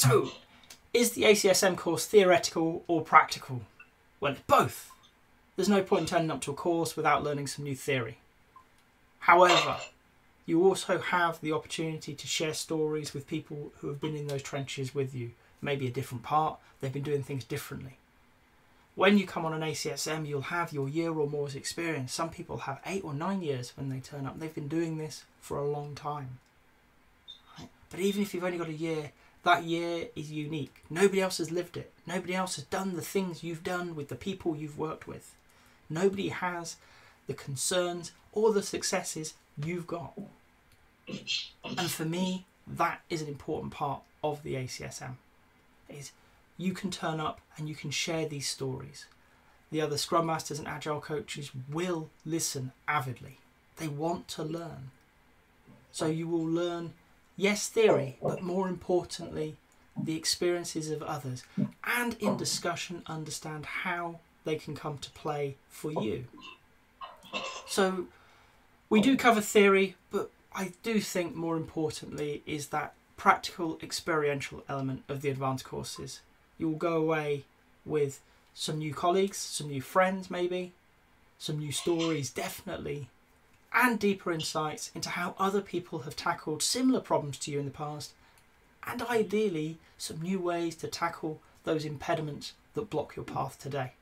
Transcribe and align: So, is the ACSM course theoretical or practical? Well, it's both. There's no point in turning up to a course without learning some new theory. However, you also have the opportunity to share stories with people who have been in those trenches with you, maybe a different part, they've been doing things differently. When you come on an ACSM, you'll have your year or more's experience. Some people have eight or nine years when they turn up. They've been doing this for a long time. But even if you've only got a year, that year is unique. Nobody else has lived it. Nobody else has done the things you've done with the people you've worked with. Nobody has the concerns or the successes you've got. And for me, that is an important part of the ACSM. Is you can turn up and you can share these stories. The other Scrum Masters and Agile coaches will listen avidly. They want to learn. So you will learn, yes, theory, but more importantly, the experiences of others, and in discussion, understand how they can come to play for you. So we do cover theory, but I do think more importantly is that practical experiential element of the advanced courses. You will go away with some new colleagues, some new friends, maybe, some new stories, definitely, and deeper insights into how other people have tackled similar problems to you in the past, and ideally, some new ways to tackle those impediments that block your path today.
So, 0.00 0.30
is 0.94 1.12
the 1.12 1.24
ACSM 1.24 1.76
course 1.76 2.06
theoretical 2.06 2.84
or 2.88 3.02
practical? 3.02 3.60
Well, 4.18 4.32
it's 4.32 4.40
both. 4.46 4.92
There's 5.56 5.68
no 5.68 5.82
point 5.82 6.00
in 6.00 6.06
turning 6.06 6.30
up 6.30 6.40
to 6.40 6.52
a 6.52 6.54
course 6.54 6.96
without 6.96 7.22
learning 7.22 7.48
some 7.48 7.66
new 7.66 7.76
theory. 7.76 8.16
However, 9.18 9.76
you 10.46 10.66
also 10.66 11.00
have 11.00 11.38
the 11.42 11.52
opportunity 11.52 12.14
to 12.14 12.26
share 12.26 12.54
stories 12.54 13.12
with 13.12 13.26
people 13.26 13.72
who 13.80 13.88
have 13.88 14.00
been 14.00 14.16
in 14.16 14.26
those 14.26 14.42
trenches 14.42 14.94
with 14.94 15.14
you, 15.14 15.32
maybe 15.60 15.86
a 15.86 15.90
different 15.90 16.22
part, 16.22 16.58
they've 16.80 16.90
been 16.90 17.02
doing 17.02 17.22
things 17.22 17.44
differently. 17.44 17.98
When 18.94 19.18
you 19.18 19.26
come 19.26 19.44
on 19.44 19.52
an 19.52 19.60
ACSM, 19.60 20.26
you'll 20.26 20.40
have 20.40 20.72
your 20.72 20.88
year 20.88 21.12
or 21.12 21.28
more's 21.28 21.54
experience. 21.54 22.14
Some 22.14 22.30
people 22.30 22.56
have 22.56 22.80
eight 22.86 23.04
or 23.04 23.12
nine 23.12 23.42
years 23.42 23.74
when 23.76 23.90
they 23.90 24.00
turn 24.00 24.24
up. 24.24 24.40
They've 24.40 24.54
been 24.54 24.66
doing 24.66 24.96
this 24.96 25.24
for 25.42 25.58
a 25.58 25.70
long 25.70 25.94
time. 25.94 26.38
But 27.90 28.00
even 28.00 28.22
if 28.22 28.32
you've 28.32 28.44
only 28.44 28.56
got 28.56 28.68
a 28.68 28.72
year, 28.72 29.12
that 29.42 29.64
year 29.64 30.08
is 30.14 30.30
unique. 30.30 30.84
Nobody 30.90 31.20
else 31.20 31.38
has 31.38 31.50
lived 31.50 31.76
it. 31.76 31.92
Nobody 32.06 32.34
else 32.34 32.56
has 32.56 32.64
done 32.64 32.96
the 32.96 33.02
things 33.02 33.42
you've 33.42 33.64
done 33.64 33.94
with 33.94 34.08
the 34.08 34.14
people 34.14 34.56
you've 34.56 34.78
worked 34.78 35.06
with. 35.06 35.34
Nobody 35.88 36.28
has 36.28 36.76
the 37.26 37.34
concerns 37.34 38.12
or 38.32 38.52
the 38.52 38.62
successes 38.62 39.34
you've 39.62 39.86
got. 39.86 40.18
And 41.64 41.90
for 41.90 42.04
me, 42.04 42.46
that 42.66 43.00
is 43.08 43.22
an 43.22 43.28
important 43.28 43.72
part 43.72 44.02
of 44.22 44.42
the 44.42 44.54
ACSM. 44.54 45.14
Is 45.88 46.12
you 46.56 46.72
can 46.72 46.90
turn 46.90 47.18
up 47.18 47.40
and 47.56 47.68
you 47.68 47.74
can 47.74 47.90
share 47.90 48.26
these 48.26 48.48
stories. 48.48 49.06
The 49.72 49.80
other 49.80 49.96
Scrum 49.96 50.26
Masters 50.26 50.58
and 50.58 50.68
Agile 50.68 51.00
coaches 51.00 51.50
will 51.70 52.10
listen 52.24 52.72
avidly. 52.86 53.38
They 53.76 53.88
want 53.88 54.28
to 54.28 54.42
learn. 54.42 54.90
So 55.92 56.06
you 56.06 56.28
will 56.28 56.46
learn, 56.46 56.92
yes, 57.40 57.68
theory, 57.68 58.18
but 58.22 58.42
more 58.42 58.68
importantly, 58.68 59.56
the 60.00 60.16
experiences 60.16 60.90
of 60.90 61.02
others, 61.02 61.42
and 61.84 62.16
in 62.20 62.36
discussion, 62.36 63.02
understand 63.06 63.66
how 63.66 64.20
they 64.44 64.56
can 64.56 64.74
come 64.74 64.98
to 64.98 65.10
play 65.10 65.56
for 65.68 65.90
you. 65.90 66.24
So 67.66 68.06
we 68.88 69.00
do 69.00 69.16
cover 69.16 69.40
theory, 69.40 69.96
but 70.10 70.30
I 70.54 70.72
do 70.82 71.00
think 71.00 71.34
more 71.34 71.56
importantly 71.56 72.42
is 72.46 72.68
that 72.68 72.92
practical 73.16 73.78
experiential 73.82 74.62
element 74.68 75.02
of 75.08 75.22
the 75.22 75.30
advanced 75.30 75.64
courses. 75.64 76.20
You 76.58 76.68
will 76.68 76.76
go 76.76 76.96
away 76.96 77.44
with 77.84 78.20
some 78.54 78.78
new 78.78 78.92
colleagues, 78.92 79.38
some 79.38 79.68
new 79.68 79.80
friends, 79.80 80.30
maybe, 80.30 80.72
some 81.38 81.58
new 81.58 81.72
stories, 81.72 82.30
definitely, 82.30 83.08
and 83.72 83.98
deeper 83.98 84.32
insights 84.32 84.90
into 84.94 85.10
how 85.10 85.34
other 85.38 85.60
people 85.60 86.00
have 86.00 86.16
tackled 86.16 86.62
similar 86.62 87.00
problems 87.00 87.38
to 87.38 87.50
you 87.50 87.58
in 87.58 87.64
the 87.64 87.70
past, 87.70 88.12
and 88.86 89.02
ideally, 89.02 89.78
some 89.98 90.20
new 90.20 90.40
ways 90.40 90.74
to 90.76 90.88
tackle 90.88 91.40
those 91.64 91.84
impediments 91.84 92.54
that 92.74 92.90
block 92.90 93.14
your 93.16 93.24
path 93.24 93.58
today. 93.58 93.92